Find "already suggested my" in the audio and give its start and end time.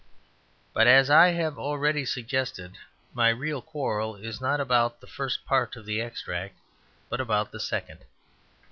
1.59-3.29